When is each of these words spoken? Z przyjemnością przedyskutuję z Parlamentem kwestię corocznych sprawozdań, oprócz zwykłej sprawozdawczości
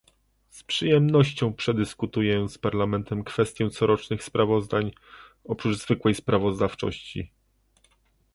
Z 0.49 0.63
przyjemnością 0.63 1.53
przedyskutuję 1.53 2.49
z 2.49 2.57
Parlamentem 2.57 3.23
kwestię 3.23 3.69
corocznych 3.69 4.23
sprawozdań, 4.23 4.91
oprócz 5.43 5.77
zwykłej 5.77 6.15
sprawozdawczości 6.15 7.31